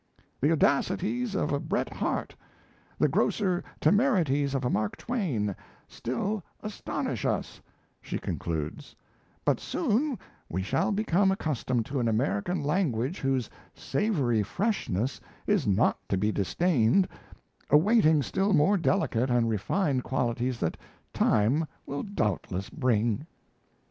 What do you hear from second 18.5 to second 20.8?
more delicate and refined qualities that